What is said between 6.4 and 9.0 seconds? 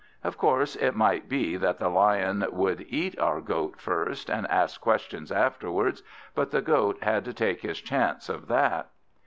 the Goat had to take his chance of that.